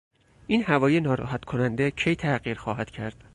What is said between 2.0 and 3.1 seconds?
تغییر خواهد